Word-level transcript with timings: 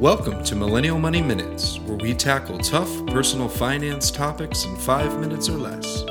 Welcome 0.00 0.42
to 0.44 0.56
Millennial 0.56 0.98
Money 0.98 1.20
Minutes, 1.20 1.78
where 1.80 1.98
we 1.98 2.14
tackle 2.14 2.56
tough 2.56 2.88
personal 3.08 3.50
finance 3.50 4.10
topics 4.10 4.64
in 4.64 4.74
five 4.76 5.20
minutes 5.20 5.50
or 5.50 5.58
less. 5.58 6.04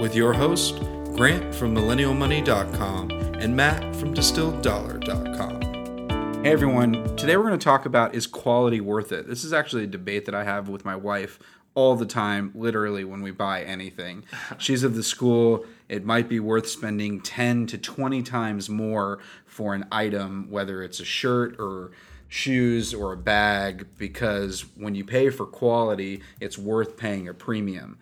With 0.00 0.14
your 0.14 0.32
host, 0.32 0.76
Grant 1.16 1.52
from 1.52 1.74
MillennialMoney.com 1.74 3.10
and 3.10 3.56
Matt 3.56 3.96
from 3.96 4.14
DistilledDollar.com. 4.14 6.44
Hey 6.44 6.52
everyone, 6.52 7.16
today 7.16 7.36
we're 7.36 7.48
going 7.48 7.58
to 7.58 7.64
talk 7.64 7.84
about 7.84 8.14
is 8.14 8.28
quality 8.28 8.80
worth 8.80 9.10
it? 9.10 9.26
This 9.26 9.42
is 9.42 9.52
actually 9.52 9.82
a 9.82 9.88
debate 9.88 10.26
that 10.26 10.36
I 10.36 10.44
have 10.44 10.68
with 10.68 10.84
my 10.84 10.94
wife 10.94 11.40
all 11.74 11.96
the 11.96 12.06
time, 12.06 12.52
literally, 12.54 13.02
when 13.02 13.22
we 13.22 13.32
buy 13.32 13.64
anything. 13.64 14.22
She's 14.58 14.84
of 14.84 14.94
the 14.94 15.02
school, 15.02 15.66
it 15.88 16.04
might 16.04 16.28
be 16.28 16.38
worth 16.38 16.68
spending 16.68 17.20
10 17.20 17.66
to 17.66 17.76
20 17.76 18.22
times 18.22 18.68
more 18.68 19.18
for 19.46 19.74
an 19.74 19.84
item, 19.90 20.46
whether 20.48 20.84
it's 20.84 21.00
a 21.00 21.04
shirt 21.04 21.56
or 21.58 21.90
shoes 22.32 22.94
or 22.94 23.12
a 23.12 23.16
bag 23.16 23.86
because 23.98 24.62
when 24.74 24.94
you 24.94 25.04
pay 25.04 25.28
for 25.28 25.44
quality, 25.44 26.22
it's 26.40 26.56
worth 26.56 26.96
paying 26.96 27.28
a 27.28 27.34
premium. 27.34 27.98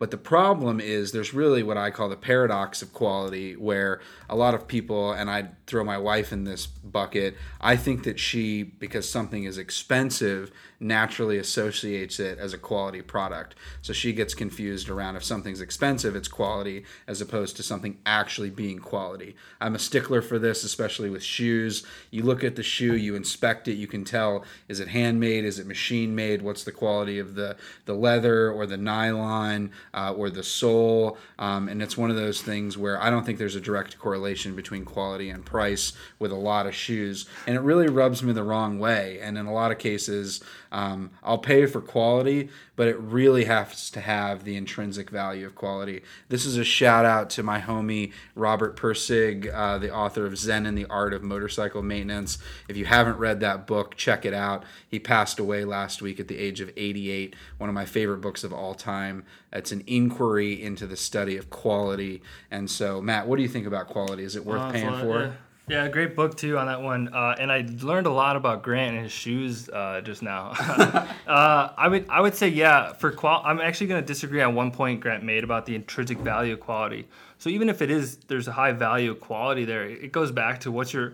But 0.00 0.10
the 0.10 0.16
problem 0.16 0.80
is 0.80 1.12
there's 1.12 1.34
really 1.34 1.62
what 1.62 1.76
I 1.76 1.90
call 1.90 2.08
the 2.08 2.16
paradox 2.16 2.80
of 2.80 2.94
quality, 2.94 3.54
where 3.54 4.00
a 4.30 4.34
lot 4.34 4.54
of 4.54 4.66
people, 4.66 5.12
and 5.12 5.30
I 5.30 5.50
throw 5.66 5.84
my 5.84 5.98
wife 5.98 6.32
in 6.32 6.44
this 6.44 6.66
bucket, 6.66 7.36
I 7.60 7.76
think 7.76 8.04
that 8.04 8.18
she, 8.18 8.62
because 8.62 9.06
something 9.06 9.44
is 9.44 9.58
expensive, 9.58 10.50
naturally 10.80 11.36
associates 11.36 12.18
it 12.18 12.38
as 12.38 12.54
a 12.54 12.58
quality 12.58 13.02
product. 13.02 13.54
So 13.82 13.92
she 13.92 14.14
gets 14.14 14.32
confused 14.32 14.88
around 14.88 15.16
if 15.16 15.22
something's 15.22 15.60
expensive, 15.60 16.16
it's 16.16 16.28
quality, 16.28 16.86
as 17.06 17.20
opposed 17.20 17.56
to 17.58 17.62
something 17.62 17.98
actually 18.06 18.48
being 18.48 18.78
quality. 18.78 19.36
I'm 19.60 19.74
a 19.74 19.78
stickler 19.78 20.22
for 20.22 20.38
this, 20.38 20.64
especially 20.64 21.10
with 21.10 21.22
shoes. 21.22 21.84
You 22.10 22.22
look 22.22 22.42
at 22.42 22.56
the 22.56 22.62
shoe, 22.62 22.96
you 22.96 23.14
inspect 23.14 23.68
it, 23.68 23.74
you 23.74 23.86
can 23.86 24.04
tell 24.04 24.46
is 24.66 24.80
it 24.80 24.88
handmade, 24.88 25.44
is 25.44 25.58
it 25.58 25.66
machine 25.66 26.14
made, 26.14 26.40
what's 26.40 26.64
the 26.64 26.72
quality 26.72 27.18
of 27.18 27.34
the, 27.34 27.56
the 27.84 27.94
leather 27.94 28.50
or 28.50 28.64
the 28.64 28.78
nylon 28.78 29.70
uh, 29.94 30.12
or 30.12 30.30
the 30.30 30.42
sole. 30.42 31.18
Um, 31.38 31.68
and 31.68 31.82
it's 31.82 31.96
one 31.96 32.10
of 32.10 32.16
those 32.16 32.42
things 32.42 32.76
where 32.76 33.00
I 33.00 33.10
don't 33.10 33.24
think 33.24 33.38
there's 33.38 33.56
a 33.56 33.60
direct 33.60 33.98
correlation 33.98 34.54
between 34.54 34.84
quality 34.84 35.30
and 35.30 35.44
price 35.44 35.92
with 36.18 36.32
a 36.32 36.36
lot 36.36 36.66
of 36.66 36.74
shoes. 36.74 37.26
And 37.46 37.56
it 37.56 37.60
really 37.60 37.88
rubs 37.88 38.22
me 38.22 38.32
the 38.32 38.42
wrong 38.42 38.78
way. 38.78 39.18
And 39.20 39.36
in 39.38 39.46
a 39.46 39.52
lot 39.52 39.72
of 39.72 39.78
cases, 39.78 40.42
um, 40.72 41.10
I'll 41.22 41.38
pay 41.38 41.66
for 41.66 41.80
quality, 41.80 42.48
but 42.76 42.86
it 42.86 42.98
really 42.98 43.44
has 43.44 43.90
to 43.90 44.00
have 44.00 44.44
the 44.44 44.56
intrinsic 44.56 45.10
value 45.10 45.44
of 45.44 45.54
quality. 45.54 46.02
This 46.28 46.46
is 46.46 46.56
a 46.56 46.64
shout 46.64 47.04
out 47.04 47.28
to 47.30 47.42
my 47.42 47.60
homie 47.60 48.12
Robert 48.36 48.76
Pirsig, 48.76 49.52
uh, 49.52 49.78
the 49.78 49.92
author 49.92 50.26
of 50.26 50.38
Zen 50.38 50.66
and 50.66 50.78
the 50.78 50.86
Art 50.86 51.12
of 51.12 51.22
Motorcycle 51.22 51.82
Maintenance. 51.82 52.38
If 52.68 52.76
you 52.76 52.84
haven't 52.84 53.18
read 53.18 53.40
that 53.40 53.66
book, 53.66 53.96
check 53.96 54.24
it 54.24 54.34
out. 54.34 54.64
He 54.88 55.00
passed 55.00 55.40
away 55.40 55.64
last 55.64 56.02
week 56.02 56.20
at 56.20 56.28
the 56.28 56.38
age 56.38 56.60
of 56.60 56.70
88. 56.76 57.34
One 57.58 57.68
of 57.68 57.74
my 57.74 57.84
favorite 57.84 58.20
books 58.20 58.44
of 58.44 58.52
all 58.52 58.74
time. 58.74 59.24
It's 59.52 59.72
an 59.72 59.79
inquiry 59.86 60.62
into 60.62 60.86
the 60.86 60.96
study 60.96 61.36
of 61.36 61.50
quality. 61.50 62.22
And 62.50 62.70
so, 62.70 63.00
Matt, 63.00 63.26
what 63.26 63.36
do 63.36 63.42
you 63.42 63.48
think 63.48 63.66
about 63.66 63.88
quality? 63.88 64.24
Is 64.24 64.36
it 64.36 64.44
worth 64.44 64.60
Uh, 64.60 64.72
paying 64.72 64.92
for? 65.00 65.20
Yeah. 65.22 65.32
Yeah, 65.68 65.86
great 65.86 66.16
book 66.16 66.36
too 66.36 66.58
on 66.58 66.66
that 66.66 66.82
one. 66.82 67.14
Uh, 67.14 67.36
and 67.38 67.52
I 67.52 67.64
learned 67.80 68.08
a 68.08 68.10
lot 68.10 68.34
about 68.34 68.64
Grant 68.64 68.96
and 68.96 69.04
his 69.04 69.12
shoes 69.12 69.68
uh, 69.68 70.00
just 70.00 70.20
now. 70.20 70.48
uh, 71.28 71.68
I 71.76 71.86
would 71.86 72.06
I 72.08 72.20
would 72.20 72.34
say 72.34 72.48
yeah 72.48 72.92
for 72.94 73.12
qual. 73.12 73.40
I'm 73.44 73.60
actually 73.60 73.86
going 73.86 74.02
to 74.02 74.06
disagree 74.06 74.40
on 74.42 74.56
one 74.56 74.72
point 74.72 75.00
Grant 75.00 75.22
made 75.22 75.44
about 75.44 75.66
the 75.66 75.76
intrinsic 75.76 76.18
value 76.18 76.54
of 76.54 76.60
quality. 76.60 77.06
So 77.38 77.50
even 77.50 77.68
if 77.68 77.82
it 77.82 77.90
is 77.90 78.16
there's 78.26 78.48
a 78.48 78.52
high 78.52 78.72
value 78.72 79.12
of 79.12 79.20
quality 79.20 79.64
there, 79.64 79.84
it 79.84 80.10
goes 80.10 80.32
back 80.32 80.58
to 80.62 80.72
what's 80.72 80.92
your 80.92 81.12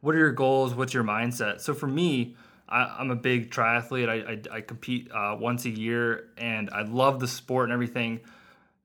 what 0.00 0.14
are 0.14 0.18
your 0.18 0.32
goals, 0.32 0.74
what's 0.74 0.94
your 0.94 1.04
mindset. 1.04 1.60
So 1.60 1.74
for 1.74 1.86
me, 1.86 2.34
I, 2.68 2.96
I'm 2.98 3.10
a 3.10 3.16
big 3.16 3.50
triathlete. 3.50 4.08
I 4.08 4.32
I, 4.32 4.58
I 4.58 4.60
compete 4.60 5.10
uh, 5.12 5.36
once 5.38 5.64
a 5.64 5.70
year, 5.70 6.28
and 6.36 6.70
I 6.70 6.82
love 6.82 7.20
the 7.20 7.28
sport 7.28 7.64
and 7.64 7.72
everything. 7.72 8.20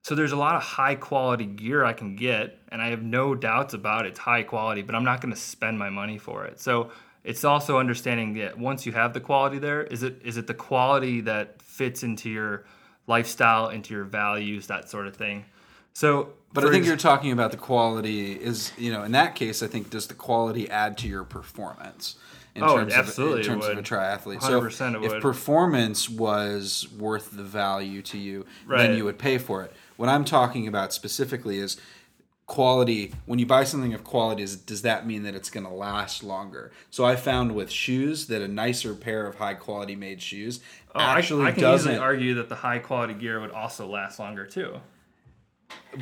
So 0.04 0.16
there's 0.16 0.34
a 0.34 0.38
lot 0.38 0.56
of 0.56 0.64
high 0.64 0.96
quality 0.96 1.46
gear 1.46 1.86
I 1.86 1.94
can 1.94 2.18
get, 2.18 2.60
and 2.70 2.82
I 2.82 2.90
have 2.90 3.04
no 3.04 3.36
doubts 3.36 3.74
about 3.74 4.06
it's 4.06 4.20
high 4.20 4.44
quality, 4.44 4.82
but 4.82 4.96
I'm 4.96 5.06
not 5.06 5.22
going 5.22 5.34
to 5.34 5.40
spend 5.40 5.80
my 5.80 5.90
money 5.90 6.18
for 6.18 6.46
it. 6.46 6.60
So 6.60 6.92
it's 7.24 7.46
also 7.46 7.78
understanding 7.78 8.34
that 8.34 8.58
once 8.58 8.86
you 8.86 8.92
have 8.92 9.14
the 9.14 9.22
quality 9.22 9.60
there, 9.60 9.84
is 9.84 10.04
it 10.04 10.22
is 10.24 10.38
it 10.38 10.48
the 10.48 10.54
quality 10.54 11.22
that 11.22 11.62
fits 11.62 12.04
into 12.04 12.30
your 12.30 12.66
lifestyle, 13.08 13.70
into 13.70 13.94
your 13.94 14.04
values, 14.04 14.68
that 14.68 14.90
sort 14.90 15.08
of 15.08 15.16
thing. 15.16 15.46
So, 15.94 16.34
But 16.54 16.64
I 16.66 16.68
think 16.68 16.82
ex- 16.82 16.88
you're 16.88 16.98
talking 16.98 17.32
about 17.32 17.52
the 17.52 17.58
quality 17.58 18.34
is, 18.34 18.72
you 18.78 18.92
know, 18.92 19.04
in 19.04 19.12
that 19.14 19.36
case, 19.36 19.62
I 19.64 19.68
think 19.68 19.90
does 19.90 20.08
the 20.08 20.14
quality 20.14 20.70
add 20.70 20.98
to 21.00 21.08
your 21.08 21.24
performance? 21.24 22.16
In 22.56 22.62
Oh, 22.64 22.78
terms 22.78 22.94
absolutely 22.94 23.40
Of, 23.42 23.48
in 23.48 23.52
terms 23.54 23.66
of 23.66 23.78
a 23.80 23.82
triathlete. 23.82 24.42
So 24.44 24.62
100% 24.62 24.96
it 25.02 25.06
if 25.06 25.12
would. 25.14 25.22
performance 25.24 26.08
was 26.08 26.88
worth 27.00 27.32
the 27.36 27.42
value 27.44 28.04
to 28.04 28.18
you, 28.20 28.46
then 28.68 28.96
you 28.96 29.06
would 29.06 29.18
pay 29.18 29.40
for 29.40 29.64
it. 29.64 29.74
What 29.98 30.08
I'm 30.10 30.24
talking 30.24 30.68
about 30.68 30.94
specifically 30.94 31.58
is 31.58 31.78
quality. 32.46 33.12
When 33.26 33.40
you 33.40 33.48
buy 33.48 33.64
something 33.64 33.96
of 33.96 34.04
quality, 34.04 34.44
is, 34.44 34.56
does 34.56 34.84
that 34.84 35.08
mean 35.08 35.24
that 35.24 35.34
it's 35.34 35.50
going 35.50 35.66
to 35.66 35.72
last 35.74 36.24
longer? 36.24 36.72
So 36.92 37.04
I 37.06 37.16
found 37.16 37.56
with 37.56 37.72
shoes 37.72 38.28
that 38.28 38.44
a 38.44 38.48
nicer 38.48 38.94
pair 38.94 39.26
of 39.26 39.36
high 39.38 39.56
quality 39.56 39.96
made 39.96 40.22
shoes 40.22 40.60
Oh, 40.94 41.00
I- 41.00 41.18
actually 41.18 41.46
I, 41.48 41.52
can 41.54 41.62
doesn't. 41.64 41.92
easily 41.94 42.04
argue 42.04 42.36
that 42.36 42.50
the 42.50 42.56
high 42.56 42.78
quality 42.80 43.16
gear 43.16 43.40
would 43.42 43.50
also 43.52 43.88
last 43.88 44.20
longer 44.20 44.46
too. 44.46 44.80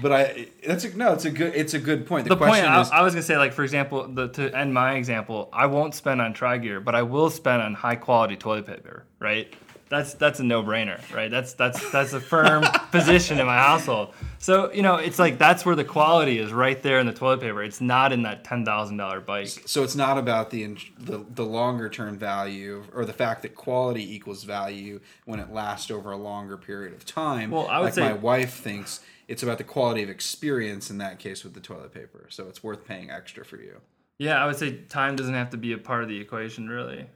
But 0.01 0.11
I 0.11 0.47
that's 0.65 0.85
a, 0.85 0.95
no, 0.95 1.13
it's 1.13 1.25
a 1.25 1.31
good 1.31 1.53
it's 1.55 1.73
a 1.73 1.79
good 1.79 2.05
point. 2.05 2.25
The, 2.25 2.29
the 2.29 2.37
point 2.37 2.51
question 2.51 2.69
I, 2.69 2.81
is 2.81 2.91
I 2.91 3.01
was 3.01 3.13
gonna 3.13 3.23
say, 3.23 3.37
like 3.37 3.53
for 3.53 3.63
example, 3.63 4.07
the, 4.07 4.27
to 4.29 4.55
end 4.55 4.73
my 4.73 4.95
example, 4.95 5.49
I 5.51 5.65
won't 5.65 5.95
spend 5.95 6.21
on 6.21 6.33
tri 6.33 6.57
gear, 6.57 6.79
but 6.79 6.95
I 6.95 7.01
will 7.01 7.29
spend 7.29 7.61
on 7.61 7.73
high 7.73 7.95
quality 7.95 8.35
toilet 8.35 8.67
paper. 8.67 9.05
Right? 9.19 9.53
That's 9.91 10.13
that's 10.13 10.39
a 10.39 10.43
no 10.45 10.63
brainer, 10.63 11.01
right? 11.13 11.29
That's 11.29 11.51
that's 11.51 11.91
that's 11.91 12.13
a 12.13 12.21
firm 12.21 12.63
position 12.91 13.39
in 13.39 13.45
my 13.45 13.57
household. 13.57 14.13
So 14.39 14.71
you 14.71 14.83
know, 14.83 14.95
it's 14.95 15.19
like 15.19 15.37
that's 15.37 15.65
where 15.65 15.75
the 15.75 15.83
quality 15.83 16.39
is, 16.39 16.53
right 16.53 16.81
there 16.81 16.99
in 16.99 17.07
the 17.07 17.11
toilet 17.11 17.41
paper. 17.41 17.61
It's 17.61 17.81
not 17.81 18.13
in 18.13 18.21
that 18.21 18.45
ten 18.45 18.63
thousand 18.63 18.95
dollar 18.95 19.19
bike. 19.19 19.49
So 19.65 19.83
it's 19.83 19.93
not 19.93 20.17
about 20.17 20.49
the, 20.49 20.77
the 20.97 21.25
the 21.29 21.43
longer 21.43 21.89
term 21.89 22.17
value 22.17 22.85
or 22.95 23.03
the 23.03 23.11
fact 23.11 23.41
that 23.41 23.53
quality 23.53 24.15
equals 24.15 24.45
value 24.45 25.01
when 25.25 25.41
it 25.41 25.51
lasts 25.51 25.91
over 25.91 26.11
a 26.13 26.17
longer 26.17 26.55
period 26.55 26.93
of 26.93 27.05
time. 27.05 27.51
Well, 27.51 27.67
I 27.67 27.79
would 27.79 27.87
like 27.87 27.93
say- 27.95 28.01
my 28.01 28.13
wife 28.13 28.53
thinks 28.53 29.01
it's 29.27 29.43
about 29.43 29.57
the 29.57 29.65
quality 29.65 30.03
of 30.03 30.09
experience 30.09 30.89
in 30.89 30.99
that 30.99 31.19
case 31.19 31.43
with 31.43 31.53
the 31.53 31.59
toilet 31.59 31.93
paper. 31.93 32.27
So 32.29 32.47
it's 32.47 32.63
worth 32.63 32.85
paying 32.85 33.11
extra 33.11 33.43
for 33.43 33.57
you. 33.57 33.81
Yeah, 34.19 34.41
I 34.41 34.45
would 34.45 34.55
say 34.55 34.71
time 34.87 35.17
doesn't 35.17 35.33
have 35.33 35.49
to 35.49 35.57
be 35.57 35.73
a 35.73 35.77
part 35.77 36.03
of 36.03 36.07
the 36.07 36.21
equation, 36.21 36.69
really. 36.69 37.07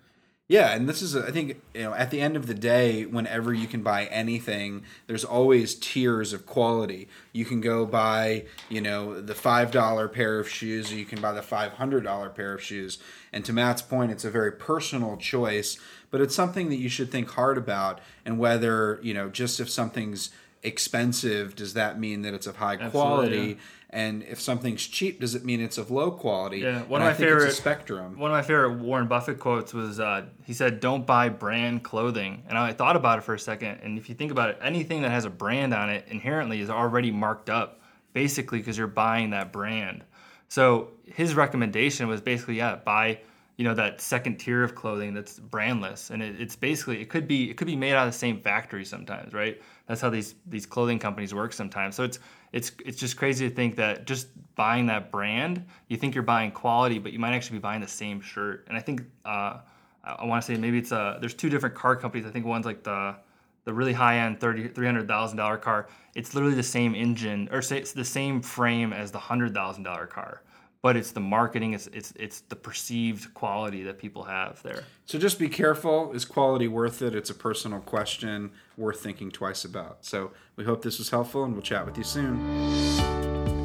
Yeah, 0.48 0.76
and 0.76 0.88
this 0.88 1.02
is 1.02 1.16
I 1.16 1.32
think 1.32 1.60
you 1.74 1.84
know 1.84 1.94
at 1.96 2.12
the 2.12 2.22
end 2.22 2.36
of 2.36 2.46
the 2.46 2.54
day, 2.54 3.06
whenever 3.06 3.52
you 3.52 3.66
can 3.66 3.82
buy 3.82 4.06
anything, 4.06 4.84
there's 5.08 5.24
always 5.26 5.74
tiers 5.74 6.34
of 6.34 6.46
quality. 6.46 7.08
You 7.34 7.46
can 7.46 7.62
go 7.62 7.86
buy 7.86 8.46
you 8.70 8.80
know 8.80 9.20
the 9.20 9.34
five 9.34 9.72
dollar 9.72 10.08
pair 10.08 10.40
of 10.40 10.48
shoes, 10.48 10.92
or 10.92 10.96
you 10.96 11.06
can 11.06 11.20
buy 11.20 11.32
the 11.32 11.42
five 11.42 11.74
hundred 11.74 12.04
dollar 12.04 12.30
pair 12.30 12.54
of 12.54 12.62
shoes. 12.62 13.00
And 13.34 13.44
to 13.46 13.54
Matt's 13.54 13.82
point, 13.82 14.12
it's 14.12 14.24
a 14.24 14.30
very 14.30 14.52
personal 14.52 15.18
choice, 15.18 15.80
but 16.12 16.22
it's 16.22 16.36
something 16.36 16.70
that 16.70 16.78
you 16.78 16.90
should 16.90 17.12
think 17.12 17.32
hard 17.32 17.58
about. 17.58 18.00
And 18.24 18.38
whether 18.38 19.00
you 19.02 19.16
know 19.16 19.30
just 19.30 19.60
if 19.60 19.68
something's 19.68 20.30
expensive, 20.62 21.56
does 21.56 21.74
that 21.74 22.00
mean 22.00 22.22
that 22.22 22.36
it's 22.36 22.46
of 22.48 22.58
high 22.58 22.78
quality? 22.92 23.38
yeah. 23.38 23.56
And 23.96 24.24
if 24.24 24.42
something's 24.42 24.86
cheap, 24.86 25.22
does 25.22 25.36
it 25.36 25.46
mean 25.46 25.62
it's 25.62 25.78
of 25.78 25.90
low 25.90 26.12
quality? 26.12 26.58
Yeah, 26.60 26.82
one 26.84 27.02
And 27.02 27.10
of 27.10 27.16
I 27.16 27.18
my 27.18 27.18
favorite- 27.18 27.48
a 27.48 27.52
spectrum. 27.54 28.20
One 28.20 28.30
of 28.30 28.36
my 28.36 28.42
favorite 28.42 28.80
Warren 28.80 29.08
Buffett 29.08 29.40
quotes 29.40 29.74
was 29.74 30.02
uh, 30.02 30.26
he 30.44 30.52
said, 30.54 30.82
"Don't 30.82 31.06
buy 31.08 31.30
brand 31.30 31.82
clothing." 31.84 32.44
And 32.50 32.58
I 32.58 32.74
thought 32.74 32.98
about 32.98 33.20
it 33.20 33.22
for 33.22 33.34
a 33.34 33.40
second, 33.40 33.80
and 33.84 33.98
if 33.98 34.10
you 34.10 34.16
think 34.16 34.32
about 34.32 34.50
it, 34.50 34.58
anything 34.62 35.02
that 35.04 35.12
has 35.12 35.24
a 35.24 35.30
brand 35.30 35.74
on 35.74 35.90
it 35.90 36.04
inherently 36.10 36.60
is 36.60 36.70
already 36.70 37.10
marked 37.10 37.50
up, 37.50 37.80
basically 38.12 38.58
because 38.58 38.78
you're 38.78 38.88
buying 38.88 39.30
that 39.30 39.54
brand. 39.54 40.04
So 40.50 40.90
his 41.06 41.34
recommendation 41.34 42.10
was 42.10 42.20
basically, 42.20 42.58
yeah, 42.58 42.76
buy 42.76 43.20
you 43.58 43.64
know 43.64 43.74
that 43.74 44.02
second 44.02 44.38
tier 44.38 44.64
of 44.64 44.76
clothing 44.76 45.14
that's 45.14 45.40
brandless, 45.40 46.10
and 46.10 46.22
it, 46.22 46.40
it's 46.40 46.56
basically 46.56 47.02
it 47.02 47.10
could 47.10 47.28
be 47.28 47.50
it 47.50 47.58
could 47.58 47.68
be 47.68 47.76
made 47.76 47.94
out 47.94 48.08
of 48.08 48.14
the 48.14 48.18
same 48.18 48.42
factory 48.42 48.84
sometimes, 48.84 49.34
right? 49.34 49.62
That's 49.88 50.02
how 50.02 50.10
these 50.10 50.36
these 50.48 50.66
clothing 50.66 51.00
companies 51.00 51.34
work 51.34 51.54
sometimes. 51.54 51.96
So 51.96 52.04
it's 52.04 52.20
it's 52.52 52.72
it's 52.86 53.00
just 53.00 53.16
crazy 53.16 53.48
to 53.48 53.56
think 53.56 53.76
that 53.78 54.06
just 54.06 54.28
buying 54.56 54.86
that 54.88 55.12
brand, 55.12 55.66
you 55.88 55.98
think 55.98 56.16
you're 56.16 56.24
buying 56.24 56.52
quality, 56.52 57.00
but 57.00 57.14
you 57.14 57.20
might 57.20 57.34
actually 57.34 57.58
be 57.58 57.62
buying 57.62 57.82
the 57.82 57.88
same 57.88 58.20
shirt. 58.20 58.66
And 58.68 58.78
I 58.78 58.82
think 58.82 59.04
uh, 59.24 59.60
I, 60.04 60.26
want 60.26 60.44
to 60.44 60.54
say 60.54 60.60
maybe 60.60 60.78
it's 60.78 60.92
uh 60.92 61.18
there's 61.20 61.34
two 61.34 61.50
different 61.50 61.76
car 61.76 61.96
companies. 61.96 62.26
I 62.26 62.32
think 62.32 62.46
one's 62.46 62.66
like 62.66 62.84
the 62.84 63.16
the 63.64 63.74
really 63.74 63.94
high 63.94 64.18
end 64.20 64.40
thirty 64.40 64.68
three 64.68 64.86
hundred 64.86 65.08
thousand 65.08 65.38
dollar 65.38 65.58
car. 65.58 65.88
It's 66.14 66.34
literally 66.34 66.56
the 66.56 66.64
same 66.64 66.94
engine 66.94 67.48
or 67.52 67.62
say 67.62 67.78
it's 67.78 67.94
the 67.94 68.06
same 68.06 68.42
frame 68.42 68.92
as 68.92 69.12
the 69.12 69.20
hundred 69.20 69.54
thousand 69.54 69.84
dollar 69.84 70.08
car 70.08 70.42
but 70.86 70.96
it's 70.96 71.12
the 71.14 71.20
marketing, 71.20 71.74
it's 71.74 71.88
it's 71.88 72.14
it's 72.16 72.42
the 72.42 72.56
perceived 72.56 73.34
quality 73.34 73.82
that 73.82 73.98
people 73.98 74.22
have 74.22 74.62
there. 74.62 74.84
So 75.08 75.18
just 75.18 75.40
be 75.40 75.50
careful. 75.50 76.14
Is 76.14 76.26
quality 76.26 76.68
worth 76.68 77.02
it? 77.02 77.16
It's 77.16 77.32
a 77.32 77.34
personal 77.34 77.80
question 77.80 78.52
worth 78.78 79.00
thinking 79.00 79.32
twice 79.32 79.66
about. 79.66 80.06
So 80.06 80.30
we 80.58 80.64
hope 80.64 80.84
this 80.84 81.00
was 81.00 81.10
helpful, 81.10 81.44
and 81.44 81.54
we'll 81.54 81.64
chat 81.64 81.88
with 81.88 81.98
you 81.98 82.04
soon. 82.04 82.38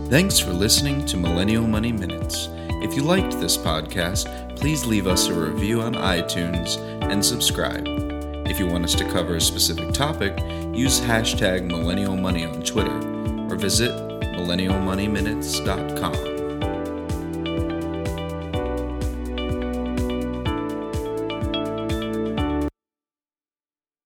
Thanks 0.08 0.38
for 0.38 0.54
listening 0.54 1.04
to 1.04 1.18
Millennial 1.18 1.66
Money 1.66 1.92
Minutes. 1.92 2.48
If 2.82 2.96
you 2.96 3.02
liked 3.02 3.38
this 3.38 3.58
podcast, 3.58 4.56
please 4.56 4.86
leave 4.86 5.06
us 5.06 5.28
a 5.28 5.34
review 5.34 5.82
on 5.82 5.96
iTunes 5.96 6.78
and 7.02 7.22
subscribe. 7.22 7.84
If 8.46 8.58
you 8.58 8.66
want 8.66 8.84
us 8.84 8.94
to 8.94 9.04
cover 9.10 9.36
a 9.36 9.40
specific 9.42 9.92
topic, 9.92 10.38
use 10.74 11.02
hashtag 11.02 11.66
millennial 11.66 12.16
money 12.16 12.46
on 12.46 12.62
Twitter 12.62 12.96
or 13.50 13.56
visit 13.56 13.90
millennialmoneyminutes.com. 13.90 16.39